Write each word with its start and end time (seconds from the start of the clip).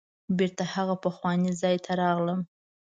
بیرته 0.37 0.63
هغه 0.73 0.95
پخواني 1.03 1.51
ځای 1.61 1.75
ته 1.85 1.91
راغلم. 2.01 2.39